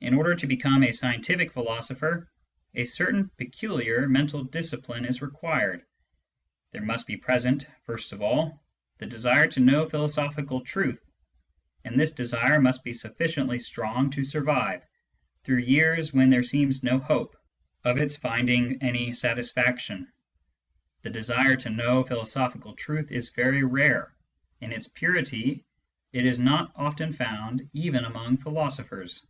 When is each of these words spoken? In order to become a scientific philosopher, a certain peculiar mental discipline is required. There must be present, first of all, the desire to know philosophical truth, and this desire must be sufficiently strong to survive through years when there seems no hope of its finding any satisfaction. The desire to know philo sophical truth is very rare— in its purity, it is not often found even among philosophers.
In 0.00 0.14
order 0.14 0.36
to 0.36 0.46
become 0.46 0.84
a 0.84 0.92
scientific 0.92 1.52
philosopher, 1.52 2.30
a 2.72 2.84
certain 2.84 3.30
peculiar 3.36 4.08
mental 4.08 4.44
discipline 4.44 5.04
is 5.04 5.20
required. 5.20 5.84
There 6.70 6.82
must 6.84 7.08
be 7.08 7.16
present, 7.16 7.66
first 7.82 8.12
of 8.12 8.22
all, 8.22 8.62
the 8.98 9.06
desire 9.06 9.48
to 9.48 9.60
know 9.60 9.88
philosophical 9.88 10.60
truth, 10.60 11.04
and 11.84 11.98
this 11.98 12.12
desire 12.12 12.60
must 12.60 12.84
be 12.84 12.92
sufficiently 12.92 13.58
strong 13.58 14.08
to 14.10 14.22
survive 14.22 14.86
through 15.42 15.58
years 15.58 16.12
when 16.14 16.28
there 16.28 16.44
seems 16.44 16.84
no 16.84 17.00
hope 17.00 17.36
of 17.84 17.98
its 17.98 18.14
finding 18.14 18.80
any 18.80 19.12
satisfaction. 19.14 20.12
The 21.02 21.10
desire 21.10 21.56
to 21.56 21.70
know 21.70 22.04
philo 22.04 22.22
sophical 22.22 22.76
truth 22.76 23.10
is 23.10 23.30
very 23.30 23.64
rare— 23.64 24.14
in 24.62 24.70
its 24.70 24.86
purity, 24.86 25.64
it 26.12 26.24
is 26.24 26.38
not 26.38 26.70
often 26.76 27.12
found 27.12 27.68
even 27.72 28.04
among 28.04 28.36
philosophers. 28.36 29.26